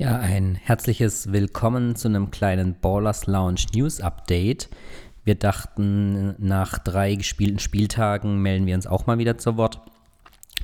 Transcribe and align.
Herzliches 0.00 1.32
Willkommen 1.32 1.96
zu 1.96 2.06
einem 2.06 2.30
kleinen 2.30 2.76
Ballers 2.80 3.26
Lounge 3.26 3.62
News 3.74 4.00
Update. 4.00 4.68
Wir 5.24 5.34
dachten, 5.34 6.36
nach 6.38 6.78
drei 6.78 7.16
gespielten 7.16 7.58
Spieltagen 7.58 8.40
melden 8.40 8.66
wir 8.66 8.76
uns 8.76 8.86
auch 8.86 9.08
mal 9.08 9.18
wieder 9.18 9.38
zu 9.38 9.56
Wort. 9.56 9.80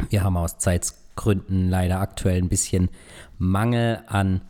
Wir 0.08 0.22
haben 0.22 0.36
aus 0.36 0.58
Zeitgründen 0.58 1.68
leider 1.68 1.98
aktuell 1.98 2.40
ein 2.40 2.48
bisschen 2.48 2.90
Mangel 3.36 4.04
an 4.06 4.40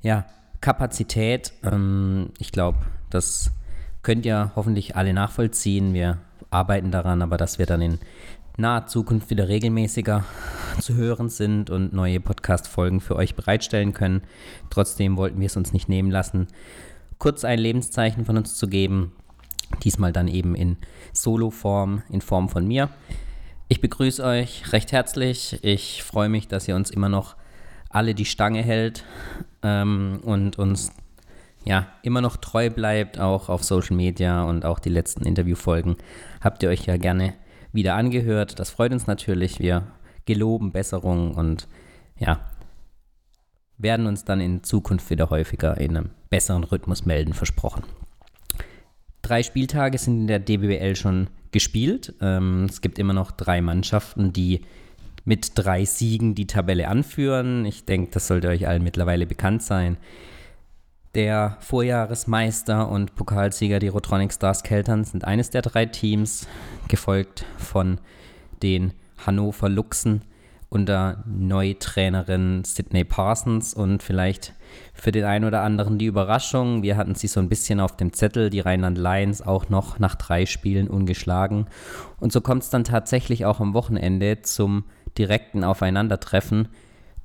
ja, 0.00 0.24
Kapazität. 0.62 1.52
Ähm, 1.62 2.30
ich 2.38 2.52
glaube, 2.52 2.78
das 3.10 3.50
könnt 4.02 4.24
ihr 4.24 4.52
hoffentlich 4.56 4.96
alle 4.96 5.12
nachvollziehen. 5.12 5.92
Wir 5.92 6.16
arbeiten 6.48 6.90
daran, 6.90 7.20
aber 7.20 7.36
dass 7.36 7.58
wir 7.58 7.66
dann 7.66 7.82
in 7.82 7.98
naher 8.56 8.86
Zukunft 8.86 9.30
wieder 9.30 9.48
regelmäßiger 9.48 10.24
zu 10.80 10.94
hören 10.94 11.28
sind 11.28 11.70
und 11.70 11.92
neue 11.92 12.20
Podcast-Folgen 12.20 13.00
für 13.00 13.16
euch 13.16 13.34
bereitstellen 13.34 13.92
können. 13.92 14.22
Trotzdem 14.70 15.16
wollten 15.16 15.40
wir 15.40 15.46
es 15.46 15.56
uns 15.56 15.72
nicht 15.72 15.88
nehmen 15.88 16.10
lassen, 16.10 16.46
kurz 17.18 17.44
ein 17.44 17.58
Lebenszeichen 17.58 18.24
von 18.24 18.36
uns 18.36 18.56
zu 18.56 18.68
geben. 18.68 19.12
Diesmal 19.82 20.12
dann 20.12 20.28
eben 20.28 20.54
in 20.54 20.76
Solo-Form, 21.12 22.02
in 22.08 22.20
Form 22.20 22.48
von 22.48 22.66
mir. 22.66 22.88
Ich 23.68 23.80
begrüße 23.80 24.22
euch 24.24 24.72
recht 24.72 24.92
herzlich. 24.92 25.58
Ich 25.62 26.02
freue 26.02 26.28
mich, 26.28 26.48
dass 26.48 26.68
ihr 26.68 26.76
uns 26.76 26.90
immer 26.90 27.08
noch 27.08 27.36
alle 27.90 28.14
die 28.14 28.24
Stange 28.24 28.62
hält 28.62 29.04
ähm, 29.62 30.20
und 30.22 30.58
uns 30.58 30.92
ja 31.64 31.88
immer 32.02 32.20
noch 32.20 32.36
treu 32.36 32.70
bleibt, 32.70 33.18
auch 33.18 33.48
auf 33.48 33.64
Social 33.64 33.96
Media 33.96 34.44
und 34.44 34.64
auch 34.64 34.78
die 34.78 34.88
letzten 34.88 35.24
Interviewfolgen 35.24 35.96
habt 36.40 36.62
ihr 36.62 36.68
euch 36.68 36.86
ja 36.86 36.96
gerne 36.96 37.34
wieder 37.72 37.94
angehört. 37.94 38.58
Das 38.58 38.70
freut 38.70 38.92
uns 38.92 39.06
natürlich. 39.06 39.60
Wir 39.60 39.86
geloben 40.24 40.72
Besserung 40.72 41.34
und 41.34 41.68
ja, 42.18 42.40
werden 43.78 44.06
uns 44.06 44.24
dann 44.24 44.40
in 44.40 44.62
Zukunft 44.62 45.10
wieder 45.10 45.30
häufiger 45.30 45.78
in 45.78 45.96
einem 45.96 46.10
besseren 46.30 46.64
Rhythmus 46.64 47.04
melden, 47.04 47.34
versprochen. 47.34 47.84
Drei 49.22 49.42
Spieltage 49.42 49.98
sind 49.98 50.20
in 50.20 50.26
der 50.26 50.38
DBL 50.38 50.96
schon 50.96 51.28
gespielt. 51.50 52.14
Ähm, 52.20 52.66
es 52.68 52.80
gibt 52.80 52.98
immer 52.98 53.12
noch 53.12 53.30
drei 53.32 53.60
Mannschaften, 53.60 54.32
die 54.32 54.62
mit 55.24 55.52
drei 55.56 55.84
Siegen 55.84 56.34
die 56.34 56.46
Tabelle 56.46 56.88
anführen. 56.88 57.64
Ich 57.64 57.84
denke, 57.84 58.12
das 58.12 58.28
sollte 58.28 58.48
euch 58.48 58.68
allen 58.68 58.84
mittlerweile 58.84 59.26
bekannt 59.26 59.62
sein. 59.62 59.96
Der 61.16 61.56
Vorjahresmeister 61.60 62.90
und 62.90 63.14
Pokalsieger, 63.14 63.78
die 63.78 63.88
Rotronic 63.88 64.34
Stars 64.34 64.62
Keltern, 64.62 65.04
sind 65.04 65.24
eines 65.24 65.48
der 65.48 65.62
drei 65.62 65.86
Teams, 65.86 66.46
gefolgt 66.88 67.46
von 67.56 67.98
den 68.62 68.92
Hannover 69.24 69.70
Luchsen 69.70 70.20
unter 70.68 71.24
Neutrainerin 71.24 72.64
Sydney 72.64 73.04
Parsons 73.04 73.72
und 73.72 74.02
vielleicht 74.02 74.52
für 74.92 75.10
den 75.10 75.24
einen 75.24 75.46
oder 75.46 75.62
anderen 75.62 75.96
die 75.96 76.04
Überraschung. 76.04 76.82
Wir 76.82 76.98
hatten 76.98 77.14
sie 77.14 77.28
so 77.28 77.40
ein 77.40 77.48
bisschen 77.48 77.80
auf 77.80 77.96
dem 77.96 78.12
Zettel, 78.12 78.50
die 78.50 78.60
Rheinland 78.60 78.98
Lions 78.98 79.40
auch 79.40 79.70
noch 79.70 79.98
nach 79.98 80.16
drei 80.16 80.44
Spielen 80.44 80.86
ungeschlagen. 80.86 81.66
Und 82.20 82.30
so 82.30 82.42
kommt 82.42 82.64
es 82.64 82.68
dann 82.68 82.84
tatsächlich 82.84 83.46
auch 83.46 83.60
am 83.60 83.72
Wochenende 83.72 84.42
zum 84.42 84.84
direkten 85.16 85.64
Aufeinandertreffen 85.64 86.68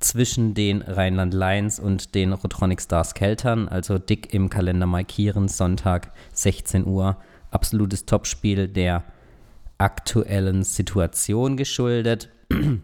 zwischen 0.04 0.54
den 0.54 0.82
Rheinland 0.82 1.34
Lions 1.34 1.80
und 1.80 2.14
den 2.14 2.32
Rotronic 2.32 2.80
Stars 2.80 3.14
Keltern, 3.14 3.68
also 3.68 3.98
dick 3.98 4.34
im 4.34 4.50
Kalender 4.50 4.86
markieren, 4.86 5.48
Sonntag 5.48 6.12
16 6.32 6.86
Uhr. 6.86 7.16
Absolutes 7.50 8.06
Topspiel 8.06 8.68
der 8.68 9.04
aktuellen 9.78 10.62
Situation 10.64 11.56
geschuldet. 11.56 12.28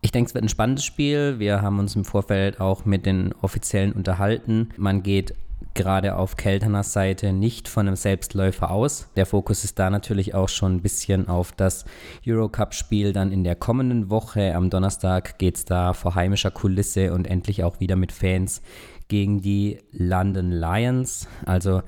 Ich 0.00 0.12
denke, 0.12 0.28
es 0.28 0.34
wird 0.34 0.44
ein 0.44 0.48
spannendes 0.48 0.84
Spiel. 0.84 1.40
Wir 1.40 1.60
haben 1.60 1.80
uns 1.80 1.96
im 1.96 2.04
Vorfeld 2.04 2.60
auch 2.60 2.84
mit 2.84 3.04
den 3.04 3.32
Offiziellen 3.42 3.92
unterhalten. 3.92 4.68
Man 4.76 5.02
geht 5.02 5.34
gerade 5.78 6.16
auf 6.16 6.36
Kelterner 6.36 6.82
Seite 6.82 7.32
nicht 7.32 7.68
von 7.68 7.86
einem 7.86 7.96
Selbstläufer 7.96 8.70
aus. 8.70 9.08
Der 9.16 9.24
Fokus 9.24 9.64
ist 9.64 9.78
da 9.78 9.88
natürlich 9.88 10.34
auch 10.34 10.48
schon 10.48 10.74
ein 10.74 10.82
bisschen 10.82 11.28
auf 11.28 11.52
das 11.52 11.84
Eurocup-Spiel 12.26 13.12
dann 13.12 13.32
in 13.32 13.44
der 13.44 13.54
kommenden 13.54 14.10
Woche. 14.10 14.54
Am 14.54 14.68
Donnerstag 14.68 15.38
geht 15.38 15.56
es 15.56 15.64
da 15.64 15.94
vor 15.94 16.16
heimischer 16.16 16.50
Kulisse 16.50 17.14
und 17.14 17.26
endlich 17.26 17.62
auch 17.62 17.78
wieder 17.80 17.96
mit 17.96 18.12
Fans 18.12 18.60
gegen 19.06 19.40
die 19.40 19.78
London 19.92 20.50
Lions. 20.50 21.28
Also 21.46 21.82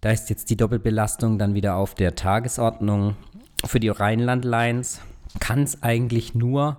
da 0.00 0.10
ist 0.10 0.30
jetzt 0.30 0.48
die 0.48 0.56
Doppelbelastung 0.56 1.38
dann 1.38 1.54
wieder 1.54 1.76
auf 1.76 1.94
der 1.94 2.14
Tagesordnung. 2.14 3.16
Für 3.66 3.80
die 3.80 3.90
Rheinland 3.90 4.46
Lions 4.46 5.00
kann 5.40 5.62
es 5.62 5.82
eigentlich 5.82 6.34
nur, 6.34 6.78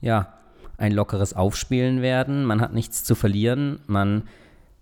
ja, 0.00 0.32
ein 0.78 0.92
lockeres 0.92 1.34
Aufspielen 1.34 2.00
werden. 2.00 2.44
Man 2.44 2.60
hat 2.62 2.72
nichts 2.72 3.04
zu 3.04 3.14
verlieren. 3.14 3.80
Man 3.86 4.22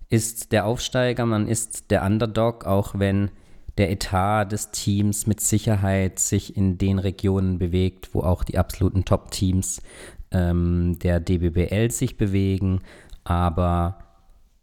ist 0.09 0.53
der 0.53 0.67
Aufsteiger, 0.67 1.27
man 1.27 1.49
ist 1.49 1.91
der 1.91 2.05
Underdog, 2.05 2.65
auch 2.65 2.99
wenn 2.99 3.31
der 3.78 3.91
Etat 3.91 4.47
des 4.47 4.71
Teams 4.71 5.27
mit 5.27 5.41
Sicherheit 5.41 6.19
sich 6.19 6.56
in 6.56 6.78
den 6.78 6.99
Regionen 6.99 7.59
bewegt, 7.59 8.15
wo 8.15 8.21
auch 8.21 8.45
die 8.45 8.59
absoluten 8.59 9.05
Top-Teams 9.05 9.83
ähm, 10.31 10.99
der 11.00 11.21
DBBL 11.21 11.91
sich 11.91 12.16
bewegen. 12.16 12.81
Aber 13.25 13.99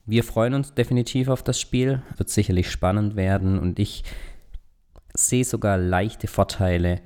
wir 0.05 0.23
freuen 0.23 0.55
uns 0.55 0.73
definitiv 0.73 1.27
auf 1.27 1.43
das 1.43 1.59
Spiel. 1.59 2.01
Wird 2.17 2.29
sicherlich 2.29 2.71
spannend 2.71 3.15
werden 3.15 3.59
und 3.59 3.79
ich 3.79 4.03
sehe 5.13 5.45
sogar 5.45 5.77
leichte 5.77 6.27
Vorteile 6.27 7.01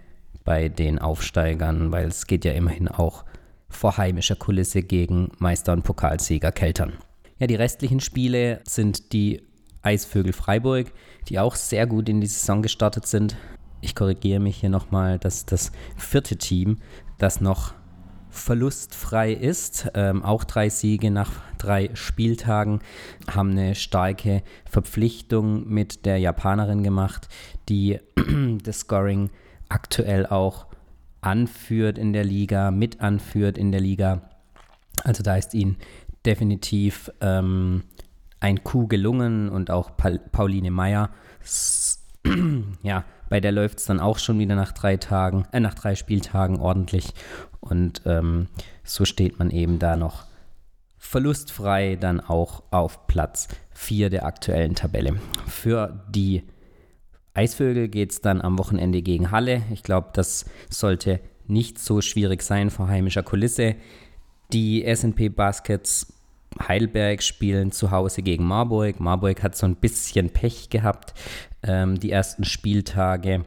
bei 0.46 0.70
den 0.70 0.98
Aufsteigern, 1.00 1.92
weil 1.92 2.08
es 2.08 2.26
geht 2.26 2.46
ja 2.46 2.54
immerhin 2.54 2.88
auch 2.88 3.26
vor 3.70 3.98
heimischer 3.98 4.38
Kulisse 4.38 4.82
gegen 4.82 5.30
Meister 5.40 5.74
und 5.74 5.84
Pokalsieger 5.84 6.54
Keltern. 6.54 6.94
Ja, 7.40 7.46
die 7.46 7.56
restlichen 7.56 8.00
Spiele 8.00 8.62
sind 8.64 9.14
die 9.14 9.44
Eisvögel 9.84 10.34
Freiburg, 10.34 10.92
die 11.30 11.40
auch 11.40 11.56
sehr 11.56 11.86
gut 11.86 12.10
in 12.10 12.20
die 12.20 12.28
Saison 12.28 12.64
gestartet 12.64 13.06
sind. 13.06 13.38
Ich 13.80 13.94
korrigiere 13.94 14.40
mich 14.40 14.58
hier 14.58 14.70
nochmal, 14.70 15.20
dass 15.20 15.46
das 15.46 15.72
vierte 15.96 16.38
Team, 16.38 16.80
das 17.20 17.40
noch 17.40 17.76
verlustfrei 18.30 19.34
ist, 19.34 19.88
ähm, 19.94 20.24
auch 20.24 20.44
drei 20.44 20.70
Siege 20.70 21.12
nach 21.12 21.32
drei 21.60 21.92
Spieltagen, 21.94 22.82
haben 23.30 23.52
eine 23.52 23.76
starke 23.76 24.42
Verpflichtung 24.70 25.68
mit 25.68 26.06
der 26.06 26.18
Japanerin 26.18 26.82
gemacht, 26.82 27.30
die 27.70 28.00
das 28.64 28.80
Scoring 28.80 29.30
aktuell 29.70 30.26
auch 30.26 30.66
anführt 31.22 32.00
in 32.00 32.14
der 32.14 32.24
Liga, 32.24 32.72
mit 32.72 33.00
anführt 33.00 33.60
in 33.60 33.72
der 33.72 33.82
Liga. 33.82 34.30
Also 35.04 35.22
da 35.24 35.36
ist 35.36 35.54
ihnen 35.54 35.78
definitiv 36.28 37.10
ähm, 37.22 37.84
ein 38.40 38.64
Coup 38.64 38.88
gelungen 38.88 39.50
und 39.50 39.72
auch 39.72 39.98
pa 39.98 40.12
Pauline 40.32 40.70
Meyer. 40.70 41.10
ja, 42.84 43.06
bei 43.30 43.40
der 43.40 43.52
läuft 43.52 43.80
es 43.80 43.86
dann 43.86 44.00
auch 44.00 44.20
schon 44.20 44.38
wieder 44.38 44.56
nach 44.56 44.74
drei 44.74 44.98
Tagen, 44.98 45.48
äh, 45.52 45.60
nach 45.60 45.74
drei 45.74 45.96
Spieltagen 45.96 46.60
ordentlich. 46.60 47.14
Und 47.60 48.02
ähm, 48.06 48.48
so 48.84 49.06
steht 49.06 49.40
man 49.40 49.50
eben 49.50 49.80
da 49.80 49.96
noch 49.96 50.26
verlustfrei 50.98 51.96
dann 51.96 52.20
auch 52.20 52.64
auf 52.72 53.08
Platz 53.08 53.48
4 53.72 54.10
der 54.10 54.26
aktuellen 54.26 54.76
Tabelle. 54.76 55.16
Für 55.48 56.06
die 56.10 56.44
Eisvögel 57.34 57.88
geht 57.88 58.12
es 58.12 58.22
dann 58.22 58.42
am 58.42 58.58
Wochenende 58.58 59.02
gegen 59.02 59.32
Halle. 59.32 59.62
Ich 59.72 59.84
glaube, 59.84 60.10
das 60.14 60.46
sollte 60.70 61.20
nicht 61.48 61.80
so 61.80 62.02
schwierig 62.02 62.42
sein 62.42 62.70
vor 62.70 62.88
heimischer 62.88 63.24
Kulisse. 63.24 63.76
Die 64.52 64.84
SP 64.84 65.30
Baskets 65.30 66.17
Heidelberg 66.66 67.24
spielen 67.24 67.72
zu 67.72 67.92
Hause 67.92 68.22
gegen 68.22 68.46
Marburg. 68.46 69.00
Marburg 69.00 69.44
hat 69.44 69.56
so 69.56 69.66
ein 69.66 69.76
bisschen 69.76 70.30
Pech 70.30 70.70
gehabt. 70.70 71.14
Ähm, 71.64 72.00
die 72.00 72.12
ersten 72.12 72.44
Spieltage 72.44 73.44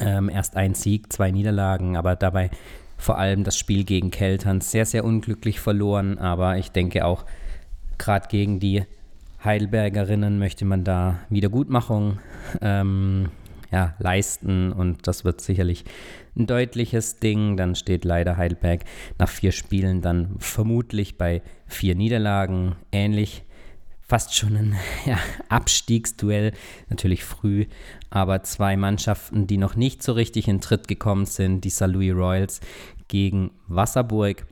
ähm, 0.00 0.28
erst 0.28 0.56
ein 0.56 0.74
Sieg, 0.74 1.12
zwei 1.12 1.30
Niederlagen, 1.30 1.96
aber 1.96 2.16
dabei 2.16 2.50
vor 2.96 3.18
allem 3.18 3.44
das 3.44 3.58
Spiel 3.58 3.84
gegen 3.84 4.10
Keltern 4.10 4.60
sehr, 4.60 4.86
sehr 4.86 5.04
unglücklich 5.04 5.60
verloren. 5.60 6.18
Aber 6.18 6.56
ich 6.58 6.70
denke 6.70 7.04
auch, 7.04 7.24
gerade 7.98 8.28
gegen 8.28 8.60
die 8.60 8.84
Heidelbergerinnen 9.44 10.38
möchte 10.38 10.64
man 10.64 10.84
da 10.84 11.18
Wiedergutmachung 11.28 12.18
ähm, 12.60 13.28
ja, 13.74 13.96
leisten 13.98 14.70
und 14.70 15.08
das 15.08 15.24
wird 15.24 15.40
sicherlich 15.40 15.84
ein 16.36 16.46
deutliches 16.46 17.16
Ding. 17.16 17.56
Dann 17.56 17.74
steht 17.74 18.04
leider 18.04 18.36
Heidelberg 18.36 18.84
nach 19.18 19.28
vier 19.28 19.50
Spielen 19.50 20.00
dann 20.00 20.36
vermutlich 20.38 21.18
bei 21.18 21.42
vier 21.66 21.96
Niederlagen. 21.96 22.76
Ähnlich, 22.92 23.42
fast 24.00 24.36
schon 24.36 24.56
ein 24.56 24.76
ja, 25.06 25.18
Abstiegsduell, 25.48 26.52
natürlich 26.88 27.24
früh, 27.24 27.66
aber 28.10 28.44
zwei 28.44 28.76
Mannschaften, 28.76 29.48
die 29.48 29.58
noch 29.58 29.74
nicht 29.74 30.04
so 30.04 30.12
richtig 30.12 30.46
in 30.46 30.60
Tritt 30.60 30.86
gekommen 30.86 31.26
sind, 31.26 31.64
die 31.64 31.70
St. 31.70 31.96
Royals 31.96 32.60
gegen 33.08 33.50
Wasserburg. 33.66 34.46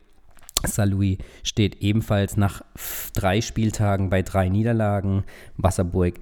St. 0.66 0.86
Louis 0.86 1.18
steht 1.44 1.76
ebenfalls 1.76 2.36
nach 2.36 2.62
drei 3.14 3.40
Spieltagen 3.40 4.10
bei 4.10 4.22
drei 4.22 4.48
Niederlagen. 4.48 5.22
Wasserburg 5.56 6.18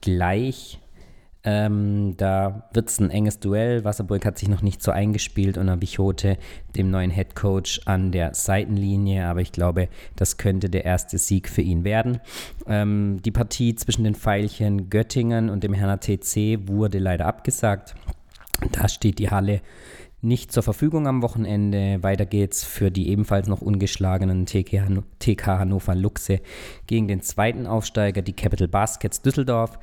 gleich 0.00 0.81
Ähm, 1.44 2.14
da 2.16 2.68
wird 2.72 2.88
es 2.88 3.00
ein 3.00 3.10
enges 3.10 3.40
Duell. 3.40 3.84
Wasserburg 3.84 4.24
hat 4.24 4.38
sich 4.38 4.48
noch 4.48 4.62
nicht 4.62 4.82
so 4.82 4.92
eingespielt 4.92 5.58
und 5.58 5.68
Abichote, 5.68 6.38
dem 6.76 6.90
neuen 6.90 7.10
Head 7.10 7.34
Coach, 7.34 7.80
an 7.84 8.12
der 8.12 8.34
Seitenlinie. 8.34 9.26
Aber 9.26 9.40
ich 9.40 9.50
glaube, 9.50 9.88
das 10.14 10.36
könnte 10.36 10.70
der 10.70 10.84
erste 10.84 11.18
Sieg 11.18 11.48
für 11.48 11.62
ihn 11.62 11.84
werden. 11.84 12.20
Ähm, 12.66 13.20
die 13.24 13.32
Partie 13.32 13.74
zwischen 13.74 14.04
den 14.04 14.14
Pfeilchen 14.14 14.88
Göttingen 14.88 15.50
und 15.50 15.64
dem 15.64 15.74
Herner 15.74 15.98
TC 15.98 16.68
wurde 16.68 16.98
leider 16.98 17.26
abgesagt. 17.26 17.94
Da 18.70 18.88
steht 18.88 19.18
die 19.18 19.30
Halle 19.30 19.60
nicht 20.20 20.52
zur 20.52 20.62
Verfügung 20.62 21.08
am 21.08 21.20
Wochenende. 21.20 22.00
Weiter 22.02 22.26
geht's 22.26 22.62
für 22.62 22.92
die 22.92 23.08
ebenfalls 23.08 23.48
noch 23.48 23.60
ungeschlagenen 23.60 24.46
TK, 24.46 25.02
TK 25.18 25.46
Hannover 25.58 25.96
Luxe 25.96 26.40
gegen 26.86 27.08
den 27.08 27.22
zweiten 27.22 27.66
Aufsteiger, 27.66 28.22
die 28.22 28.32
Capital 28.32 28.68
Baskets 28.68 29.20
Düsseldorf. 29.22 29.78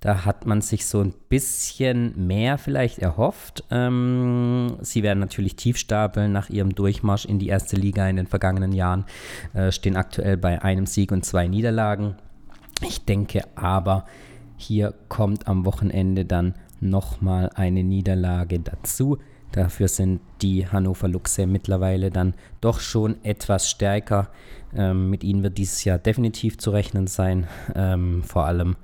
Da 0.00 0.24
hat 0.24 0.46
man 0.46 0.62
sich 0.62 0.86
so 0.86 1.02
ein 1.02 1.12
bisschen 1.28 2.26
mehr 2.26 2.56
vielleicht 2.56 2.98
erhofft. 2.98 3.64
Ähm, 3.70 4.78
sie 4.80 5.02
werden 5.02 5.18
natürlich 5.18 5.56
tief 5.56 5.76
stapeln 5.76 6.32
nach 6.32 6.48
ihrem 6.48 6.74
Durchmarsch 6.74 7.26
in 7.26 7.38
die 7.38 7.48
erste 7.48 7.76
Liga 7.76 8.08
in 8.08 8.16
den 8.16 8.26
vergangenen 8.26 8.72
Jahren, 8.72 9.04
äh, 9.52 9.70
stehen 9.70 9.96
aktuell 9.96 10.38
bei 10.38 10.62
einem 10.62 10.86
Sieg 10.86 11.12
und 11.12 11.26
zwei 11.26 11.48
Niederlagen. 11.48 12.16
Ich 12.80 13.04
denke 13.04 13.42
aber, 13.56 14.06
hier 14.56 14.94
kommt 15.08 15.46
am 15.46 15.66
Wochenende 15.66 16.24
dann 16.24 16.54
nochmal 16.80 17.50
eine 17.54 17.84
Niederlage 17.84 18.58
dazu. 18.58 19.18
Dafür 19.52 19.88
sind 19.88 20.20
die 20.40 20.66
Hannover 20.66 21.08
Luxe 21.08 21.46
mittlerweile 21.46 22.10
dann 22.10 22.34
doch 22.60 22.80
schon 22.80 23.22
etwas 23.24 23.68
stärker. 23.68 24.30
Ähm, 24.74 25.10
mit 25.10 25.24
ihnen 25.24 25.42
wird 25.42 25.58
dieses 25.58 25.84
Jahr 25.84 25.98
definitiv 25.98 26.56
zu 26.56 26.70
rechnen 26.70 27.06
sein. 27.06 27.48
Ähm, 27.74 28.22
vor 28.22 28.46
allem 28.46 28.76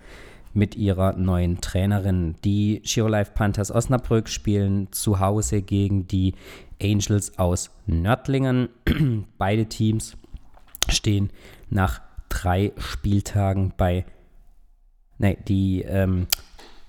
mit 0.56 0.75
ihrer 0.75 1.12
neuen 1.12 1.61
Trainerin. 1.61 2.35
Die 2.44 2.81
Giro 2.85 3.08
Life 3.08 3.32
Panthers 3.35 3.70
Osnabrück 3.70 4.29
spielen 4.29 4.91
zu 4.91 5.20
Hause 5.20 5.62
gegen 5.62 6.08
die 6.08 6.35
Angels 6.82 7.38
aus 7.38 7.70
Nördlingen. 7.87 8.70
Beide 9.38 9.67
Teams 9.67 10.17
stehen 10.88 11.31
nach 11.69 12.00
drei 12.29 12.73
Spieltagen 12.79 13.75
bei. 13.76 14.06
Ne, 15.19 15.37
die 15.47 15.82
ähm, 15.82 16.26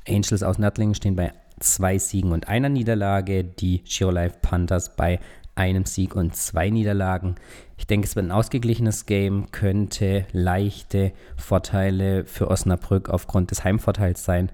Angels 0.07 0.43
aus 0.43 0.57
Nördlingen 0.57 0.95
stehen 0.95 1.15
bei 1.15 1.33
zwei 1.59 1.97
Siegen 1.97 2.31
und 2.31 2.47
einer 2.47 2.69
Niederlage. 2.69 3.43
Die 3.43 3.83
Giro 3.83 4.11
Life 4.11 4.37
Panthers 4.41 4.95
bei 4.95 5.19
einem 5.57 5.85
Sieg 5.85 6.15
und 6.15 6.35
zwei 6.35 6.69
Niederlagen. 6.69 7.35
Ich 7.77 7.87
denke, 7.87 8.07
es 8.07 8.15
wird 8.15 8.27
ein 8.27 8.31
ausgeglichenes 8.31 9.05
Game, 9.05 9.51
könnte 9.51 10.25
leichte 10.31 11.11
Vorteile 11.35 12.25
für 12.25 12.49
Osnabrück 12.49 13.09
aufgrund 13.09 13.51
des 13.51 13.63
Heimvorteils 13.63 14.23
sein. 14.23 14.51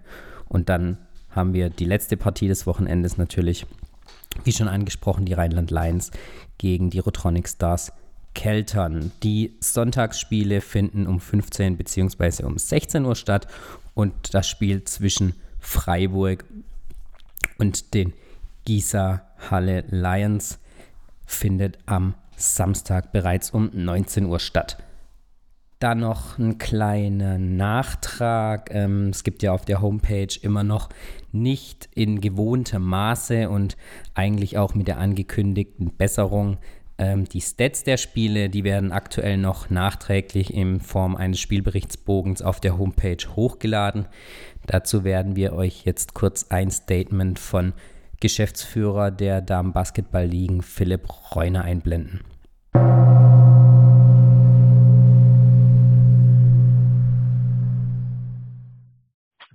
Und 0.47 0.69
dann 0.69 0.97
haben 1.29 1.53
wir 1.53 1.69
die 1.69 1.85
letzte 1.85 2.17
Partie 2.17 2.47
des 2.47 2.65
Wochenendes 2.65 3.17
natürlich, 3.17 3.65
wie 4.43 4.51
schon 4.51 4.67
angesprochen, 4.67 5.25
die 5.25 5.33
Rheinland 5.33 5.71
Lions 5.71 6.11
gegen 6.57 6.89
die 6.89 6.99
Rotronic 6.99 7.47
Stars 7.47 7.91
Keltern. 8.33 9.11
Die 9.21 9.55
Sonntagsspiele 9.59 10.61
finden 10.61 11.05
um 11.07 11.19
15 11.19 11.77
bzw. 11.77 12.43
um 12.43 12.57
16 12.57 13.05
Uhr 13.05 13.15
statt 13.15 13.47
und 13.93 14.33
das 14.33 14.47
Spiel 14.47 14.83
zwischen 14.85 15.35
Freiburg 15.59 16.45
und 17.57 17.93
den 17.93 18.13
Gießer 18.65 19.21
Halle 19.49 19.83
Lions 19.89 20.59
findet 21.33 21.79
am 21.85 22.15
Samstag 22.35 23.11
bereits 23.11 23.51
um 23.51 23.69
19 23.73 24.25
Uhr 24.25 24.39
statt. 24.39 24.77
Dann 25.79 25.99
noch 25.99 26.37
ein 26.37 26.57
kleiner 26.59 27.37
Nachtrag. 27.37 28.69
Ähm, 28.73 29.09
es 29.09 29.23
gibt 29.23 29.43
ja 29.43 29.51
auf 29.51 29.65
der 29.65 29.81
Homepage 29.81 30.33
immer 30.41 30.63
noch 30.63 30.89
nicht 31.33 31.89
in 31.93 32.21
gewohntem 32.21 32.83
Maße 32.83 33.49
und 33.49 33.75
eigentlich 34.13 34.57
auch 34.57 34.75
mit 34.75 34.87
der 34.87 34.97
angekündigten 34.97 35.91
Besserung 35.97 36.57
ähm, 36.97 37.25
die 37.25 37.41
Stats 37.41 37.83
der 37.83 37.97
Spiele. 37.97 38.49
Die 38.49 38.63
werden 38.63 38.93
aktuell 38.93 39.37
noch 39.37 39.69
nachträglich 39.69 40.53
in 40.53 40.79
Form 40.79 41.17
eines 41.17 41.41
Spielberichtsbogens 41.41 42.41
auf 42.41 42.61
der 42.61 42.77
Homepage 42.77 43.35
hochgeladen. 43.35 44.05
Dazu 44.65 45.03
werden 45.03 45.35
wir 45.35 45.53
euch 45.53 45.83
jetzt 45.83 46.13
kurz 46.13 46.47
ein 46.49 46.71
Statement 46.71 47.39
von 47.39 47.73
Geschäftsführer 48.23 49.11
der 49.11 49.41
Damen-Basketball-Ligen 49.41 50.61
Philipp 50.61 51.09
Reuner 51.35 51.65
einblenden. 51.65 52.21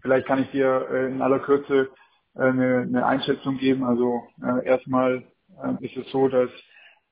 Vielleicht 0.03 0.27
kann 0.27 0.43
ich 0.43 0.51
dir 0.51 0.87
äh, 0.93 1.07
in 1.07 1.23
aller 1.23 1.39
Kürze 1.39 1.89
äh, 2.35 2.43
eine, 2.43 2.83
eine 2.83 3.07
Einschätzung 3.07 3.57
geben. 3.57 3.85
Also 3.85 4.21
äh, 4.43 4.67
erstmal 4.67 5.25
ist 5.81 5.97
es 5.97 6.09
so, 6.13 6.29
dass 6.29 6.51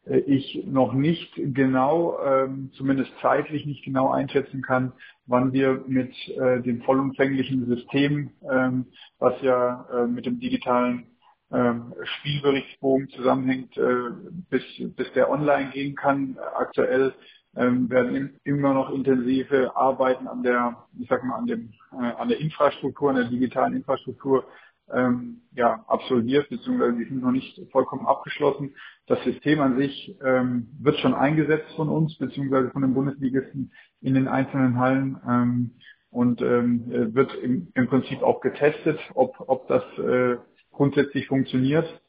ich 0.04 0.62
noch 0.66 0.92
nicht 0.92 1.32
genau, 1.34 2.16
ähm, 2.22 2.70
zumindest 2.74 3.10
zeitlich 3.22 3.66
nicht 3.66 3.82
genau 3.82 4.12
einschätzen 4.12 4.62
kann, 4.62 4.92
wann 5.24 5.52
wir 5.52 5.82
mit 5.88 6.14
dem 6.38 6.82
vollumfänglichen 6.82 7.66
System, 7.66 8.30
ähm, 8.48 8.86
was 9.18 9.34
ja 9.42 10.06
mit 10.06 10.26
dem 10.26 10.38
digitalen 10.38 11.15
ähm, 11.52 11.94
Spielberichtsbogen 12.02 13.08
zusammenhängt, 13.10 13.76
äh, 13.76 14.10
bis, 14.50 14.64
bis 14.96 15.12
der 15.14 15.30
online 15.30 15.70
gehen 15.70 15.94
kann. 15.94 16.36
Aktuell 16.56 17.14
ähm, 17.56 17.88
werden 17.90 18.38
immer 18.44 18.74
noch 18.74 18.90
intensive 18.90 19.76
Arbeiten 19.76 20.28
an 20.28 20.42
der, 20.42 20.76
ich 20.98 21.08
sag 21.08 21.24
mal, 21.24 21.36
an 21.36 21.46
dem, 21.46 21.72
äh, 21.92 22.12
an 22.18 22.28
der 22.28 22.40
Infrastruktur, 22.40 23.10
an 23.10 23.16
der 23.16 23.26
digitalen 23.26 23.74
Infrastruktur 23.76 24.44
ähm, 24.92 25.42
ja, 25.52 25.84
absolviert, 25.88 26.48
beziehungsweise 26.48 26.96
die 26.98 27.04
sind 27.04 27.22
noch 27.22 27.32
nicht 27.32 27.60
vollkommen 27.72 28.06
abgeschlossen. 28.06 28.74
Das 29.06 29.22
System 29.24 29.60
an 29.60 29.76
sich 29.78 30.16
ähm, 30.24 30.68
wird 30.80 30.98
schon 30.98 31.14
eingesetzt 31.14 31.74
von 31.76 31.88
uns, 31.88 32.16
beziehungsweise 32.18 32.70
von 32.70 32.82
den 32.82 32.94
Bundesligisten 32.94 33.72
in 34.00 34.14
den 34.14 34.28
einzelnen 34.28 34.78
Hallen 34.78 35.18
ähm, 35.28 35.70
und 36.10 36.40
ähm, 36.42 37.14
wird 37.14 37.34
im, 37.36 37.68
im 37.74 37.88
Prinzip 37.88 38.22
auch 38.22 38.40
getestet, 38.40 38.98
ob, 39.14 39.34
ob 39.48 39.66
das 39.68 39.82
äh, 39.98 40.36
grundsätzlich 40.76 41.26
funktioniert. 41.28 42.02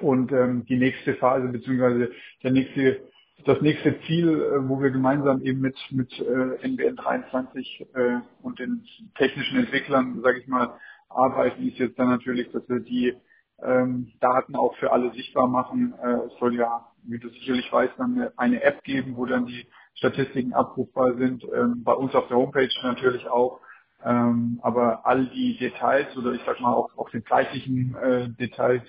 Und 0.00 0.32
ähm, 0.32 0.64
die 0.66 0.76
nächste 0.76 1.14
Phase 1.16 1.48
beziehungsweise 1.48 2.10
der 2.42 2.52
nächste, 2.52 3.08
das 3.44 3.60
nächste 3.60 4.00
Ziel, 4.02 4.28
äh, 4.28 4.68
wo 4.68 4.80
wir 4.82 4.90
gemeinsam 4.90 5.42
eben 5.42 5.60
mit 5.60 5.76
mit 5.90 6.10
äh, 6.20 6.66
NBN 6.66 6.96
23 6.96 7.86
äh, 7.94 8.18
und 8.42 8.58
den 8.58 8.84
technischen 9.16 9.58
Entwicklern, 9.58 10.20
sage 10.22 10.40
ich 10.40 10.48
mal, 10.48 10.78
arbeiten, 11.08 11.68
ist 11.68 11.78
jetzt 11.78 11.98
dann 11.98 12.08
natürlich, 12.08 12.50
dass 12.52 12.68
wir 12.68 12.80
die 12.80 13.14
ähm, 13.62 14.12
Daten 14.20 14.56
auch 14.56 14.76
für 14.76 14.92
alle 14.92 15.12
sichtbar 15.12 15.48
machen. 15.48 15.94
Äh, 16.02 16.26
es 16.26 16.38
soll 16.40 16.56
ja, 16.56 16.88
wie 17.04 17.18
du 17.18 17.28
sicherlich 17.28 17.72
weißt, 17.72 17.94
dann 17.98 18.30
eine, 18.36 18.62
App 18.62 18.82
geben, 18.84 19.16
wo 19.16 19.26
dann 19.26 19.46
die 19.46 19.66
Statistiken 19.94 20.54
abrufbar 20.54 21.16
sind. 21.16 21.44
Ähm, 21.54 21.82
bei 21.84 21.92
uns 21.92 22.14
auf 22.14 22.28
der 22.28 22.36
Homepage 22.36 22.68
natürlich 22.82 23.26
auch. 23.28 23.60
Ähm, 24.04 24.60
aber 24.62 25.06
all 25.06 25.26
die 25.28 25.58
Details 25.58 26.16
oder 26.16 26.32
ich 26.32 26.42
sag 26.46 26.60
mal 26.60 26.74
auch, 26.74 26.96
auch 26.98 27.10
den 27.10 27.24
zeitlichen 27.26 27.96
äh, 27.96 28.28
Details 28.30 28.82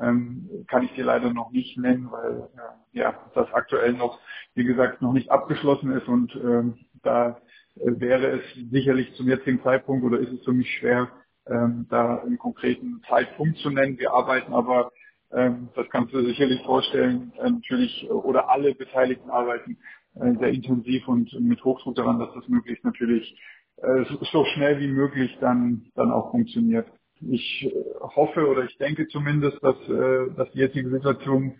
ähm, 0.00 0.50
kann 0.68 0.84
ich 0.84 0.94
dir 0.94 1.04
leider 1.04 1.32
noch 1.32 1.52
nicht 1.52 1.78
nennen, 1.78 2.10
weil 2.12 2.48
äh, 2.56 2.98
ja 2.98 3.14
das 3.34 3.52
aktuell 3.54 3.94
noch, 3.94 4.20
wie 4.54 4.64
gesagt, 4.64 5.02
noch 5.02 5.14
nicht 5.14 5.30
abgeschlossen 5.30 5.92
ist 5.92 6.08
und 6.08 6.34
ähm, 6.36 6.76
da 7.02 7.38
äh, 7.76 8.00
wäre 8.00 8.38
es 8.40 8.42
sicherlich 8.70 9.14
zum 9.16 9.28
jetzigen 9.28 9.62
Zeitpunkt 9.62 10.04
oder 10.04 10.18
ist 10.20 10.32
es 10.32 10.44
für 10.44 10.52
mich 10.52 10.70
schwer, 10.78 11.08
ähm, 11.48 11.86
da 11.90 12.18
einen 12.22 12.38
konkreten 12.38 13.02
Zeitpunkt 13.08 13.58
zu 13.58 13.70
nennen. 13.70 13.98
Wir 13.98 14.12
arbeiten 14.12 14.54
aber, 14.54 14.92
ähm, 15.32 15.70
das 15.76 15.88
kannst 15.90 16.14
du 16.14 16.20
dir 16.20 16.28
sicherlich 16.28 16.62
vorstellen, 16.64 17.32
äh, 17.38 17.50
natürlich 17.50 18.08
oder 18.10 18.50
alle 18.50 18.74
Beteiligten 18.74 19.30
arbeiten 19.30 19.78
äh, 20.16 20.32
sehr 20.38 20.50
intensiv 20.50 21.08
und 21.08 21.32
mit 21.40 21.64
Hochdruck 21.64 21.96
daran, 21.96 22.18
dass 22.20 22.34
das 22.34 22.48
möglichst 22.48 22.84
natürlich 22.84 23.36
so 24.32 24.44
schnell 24.54 24.80
wie 24.80 24.88
möglich 24.88 25.36
dann, 25.40 25.86
dann 25.94 26.12
auch 26.12 26.30
funktioniert. 26.32 26.86
Ich 27.22 27.64
äh, 27.66 27.72
hoffe 28.00 28.48
oder 28.48 28.64
ich 28.64 28.76
denke 28.78 29.08
zumindest, 29.08 29.62
dass, 29.62 29.76
äh, 29.88 30.30
dass 30.36 30.50
die 30.52 30.60
jetzige 30.60 30.90
Situation 30.90 31.54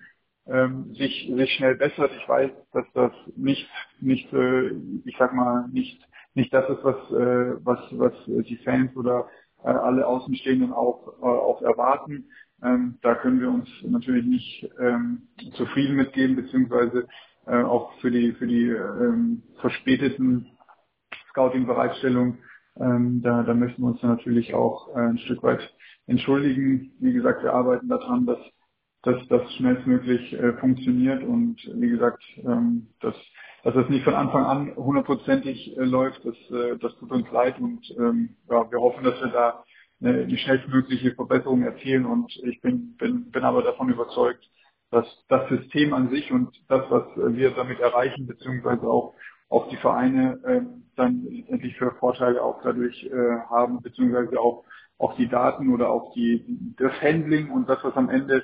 ähm, 0.46 0.94
sich, 0.94 1.32
sich 1.34 1.52
schnell 1.54 1.76
bessert. 1.76 2.12
Ich 2.20 2.28
weiß, 2.28 2.50
dass 2.72 2.86
das 2.94 3.12
nicht, 3.36 3.68
nicht 4.00 4.32
äh, 4.32 4.70
ich 5.04 5.16
sag 5.18 5.34
mal, 5.34 5.68
nicht, 5.72 6.00
nicht 6.34 6.52
das 6.54 6.68
ist, 6.70 6.84
was, 6.84 6.96
äh, 7.12 7.64
was, 7.64 7.80
was 7.92 8.14
die 8.26 8.58
Fans 8.64 8.96
oder 8.96 9.28
äh, 9.64 9.68
alle 9.70 10.06
Außenstehenden 10.06 10.72
auch, 10.72 11.08
äh, 11.22 11.26
auch 11.26 11.62
erwarten. 11.62 12.26
Ähm, 12.62 12.98
da 13.02 13.16
können 13.16 13.40
wir 13.40 13.50
uns 13.50 13.68
natürlich 13.84 14.26
nicht 14.26 14.70
ähm, 14.80 15.28
zufrieden 15.54 15.96
mitgeben, 15.96 16.36
beziehungsweise 16.36 17.06
äh, 17.46 17.62
auch 17.62 17.92
für 18.00 18.10
die, 18.10 18.32
für 18.34 18.46
die 18.48 18.68
ähm, 18.70 19.42
verspäteten 19.60 20.48
Scouting-Bereitstellung. 21.36 22.38
Ähm, 22.80 23.22
da, 23.22 23.44
da 23.44 23.54
möchten 23.54 23.82
wir 23.82 23.90
uns 23.90 24.02
natürlich 24.02 24.54
auch 24.54 24.88
äh, 24.96 25.00
ein 25.00 25.18
Stück 25.18 25.44
weit 25.44 25.60
entschuldigen. 26.08 26.92
Wie 27.00 27.12
gesagt, 27.12 27.44
wir 27.44 27.54
arbeiten 27.54 27.88
daran, 27.88 28.26
dass 28.26 28.40
dass 29.04 29.16
das 29.28 29.42
schnellstmöglich 29.54 30.34
äh, 30.34 30.54
funktioniert 30.54 31.24
und 31.24 31.58
wie 31.76 31.90
gesagt, 31.90 32.22
ähm, 32.38 32.88
dass, 33.00 33.14
dass 33.64 33.74
das 33.74 33.88
nicht 33.90 34.04
von 34.04 34.14
Anfang 34.14 34.44
an 34.44 34.76
hundertprozentig 34.76 35.76
äh, 35.78 35.84
läuft, 35.84 36.24
das, 36.24 36.36
äh, 36.50 36.78
das 36.78 36.96
tut 36.98 37.12
uns 37.12 37.30
leid 37.32 37.60
und 37.60 37.80
ähm, 37.98 38.36
ja, 38.50 38.70
wir 38.70 38.80
hoffen, 38.80 39.04
dass 39.04 39.20
wir 39.20 39.28
da 39.28 39.64
eine, 40.02 40.24
eine 40.24 40.38
schnellstmögliche 40.38 41.14
Verbesserung 41.14 41.62
erzielen 41.62 42.06
und 42.06 42.36
ich 42.44 42.60
bin, 42.62 42.96
bin, 42.96 43.30
bin 43.30 43.44
aber 43.44 43.62
davon 43.62 43.90
überzeugt, 43.90 44.44
dass 44.92 45.06
das 45.28 45.48
System 45.50 45.94
an 45.94 46.10
sich 46.10 46.32
und 46.32 46.50
das, 46.68 46.82
was 46.90 47.04
wir 47.36 47.52
damit 47.52 47.80
erreichen, 47.80 48.26
beziehungsweise 48.26 48.82
auch, 48.88 49.14
auch 49.50 49.68
die 49.70 49.78
Vereine 49.78 50.40
äh, 50.44 50.62
dann 50.96 51.26
endlich 51.48 51.76
für 51.76 51.92
Vorteile 52.00 52.42
auch 52.42 52.62
dadurch 52.62 53.04
äh, 53.04 53.40
haben, 53.50 53.82
beziehungsweise 53.82 54.40
auch, 54.40 54.64
auch 54.98 55.16
die 55.16 55.28
Daten 55.28 55.72
oder 55.72 55.90
auch 55.90 56.14
die, 56.14 56.74
das 56.78 56.92
Handling 57.02 57.50
und 57.50 57.68
das, 57.68 57.82
was 57.84 57.94
am 57.96 58.10
Ende 58.10 58.42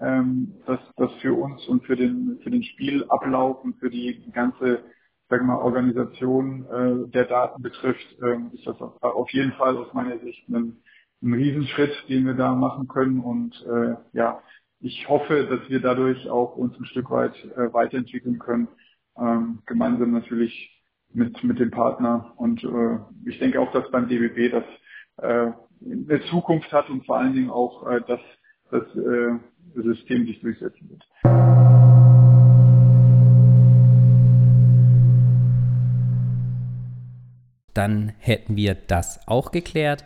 ähm, 0.00 0.54
das, 0.66 0.80
das 0.96 1.12
für 1.22 1.34
uns 1.34 1.66
und 1.68 1.84
für 1.86 1.96
den, 1.96 2.40
für 2.42 2.50
den 2.50 2.62
Spielablauf 2.64 3.64
und 3.64 3.78
für 3.78 3.90
die 3.90 4.30
ganze 4.32 4.84
sag 5.28 5.42
mal, 5.44 5.56
Organisation 5.58 6.66
äh, 6.66 7.10
der 7.10 7.24
Daten 7.26 7.62
betrifft, 7.62 8.06
ähm, 8.22 8.50
ist 8.54 8.66
das 8.66 8.80
auf 8.80 9.30
jeden 9.32 9.52
Fall 9.52 9.76
aus 9.76 9.92
meiner 9.94 10.18
Sicht 10.20 10.48
ein, 10.48 10.78
ein 11.22 11.34
Riesenschritt, 11.34 11.92
den 12.08 12.26
wir 12.26 12.34
da 12.34 12.54
machen 12.54 12.88
können. 12.88 13.20
Und 13.20 13.54
äh, 13.66 13.96
ja, 14.12 14.42
ich 14.80 15.08
hoffe, 15.08 15.46
dass 15.46 15.68
wir 15.70 15.80
dadurch 15.80 16.28
auch 16.28 16.56
uns 16.56 16.78
ein 16.78 16.86
Stück 16.86 17.10
weit 17.10 17.34
äh, 17.56 17.72
weiterentwickeln 17.72 18.38
können, 18.38 18.68
ähm, 19.18 19.62
gemeinsam 19.66 20.12
natürlich 20.12 20.70
mit, 21.14 21.42
mit 21.44 21.58
dem 21.58 21.70
Partner. 21.70 22.32
Und 22.36 22.62
äh, 22.64 22.98
ich 23.24 23.38
denke 23.38 23.60
auch, 23.60 23.72
dass 23.72 23.90
beim 23.90 24.08
DBB 24.08 24.52
das 24.52 24.64
äh, 25.18 25.52
eine 25.84 26.20
Zukunft 26.30 26.72
hat 26.72 26.90
und 26.90 27.06
vor 27.06 27.18
allen 27.18 27.32
Dingen 27.32 27.50
auch, 27.50 27.86
äh, 27.88 28.00
dass 28.06 28.20
das 28.70 28.82
äh, 28.96 29.38
System 29.74 30.26
sich 30.26 30.40
durchsetzen 30.40 30.90
wird. 30.90 31.04
Dann 37.74 38.12
hätten 38.18 38.56
wir 38.56 38.74
das 38.74 39.26
auch 39.26 39.50
geklärt. 39.50 40.04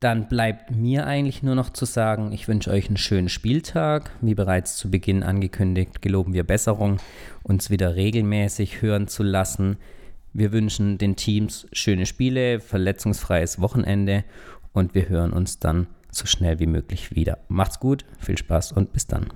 Dann 0.00 0.28
bleibt 0.28 0.70
mir 0.72 1.06
eigentlich 1.06 1.42
nur 1.42 1.54
noch 1.54 1.70
zu 1.70 1.86
sagen, 1.86 2.32
ich 2.32 2.46
wünsche 2.46 2.70
euch 2.70 2.88
einen 2.88 2.96
schönen 2.96 3.28
Spieltag. 3.28 4.10
Wie 4.20 4.34
bereits 4.34 4.76
zu 4.76 4.90
Beginn 4.90 5.22
angekündigt, 5.22 6.02
geloben 6.02 6.34
wir 6.34 6.44
Besserung, 6.44 6.98
uns 7.42 7.70
wieder 7.70 7.94
regelmäßig 7.94 8.82
hören 8.82 9.08
zu 9.08 9.22
lassen. 9.22 9.78
Wir 10.36 10.50
wünschen 10.50 10.98
den 10.98 11.14
Teams 11.14 11.66
schöne 11.72 12.06
Spiele, 12.06 12.58
verletzungsfreies 12.58 13.60
Wochenende 13.60 14.24
und 14.72 14.96
wir 14.96 15.08
hören 15.08 15.32
uns 15.32 15.60
dann 15.60 15.86
so 16.10 16.26
schnell 16.26 16.58
wie 16.58 16.66
möglich 16.66 17.14
wieder. 17.14 17.38
Macht's 17.46 17.78
gut, 17.78 18.04
viel 18.18 18.36
Spaß 18.36 18.72
und 18.72 18.92
bis 18.92 19.06
dann. 19.06 19.28